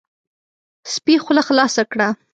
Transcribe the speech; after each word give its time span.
سپي 0.93 1.15
خوله 1.23 1.41
خلاصه 1.47 1.83
کړه، 1.91 2.07